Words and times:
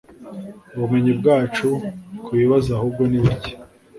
Ubumenyi 0.75 1.11
bwacu 1.19 1.67
kubibazo 2.25 2.69
ahubwo 2.77 3.01
ni 3.11 3.19
buke. 3.23 3.51